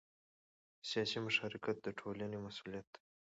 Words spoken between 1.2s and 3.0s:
مشارکت د ټولنې مسؤلیت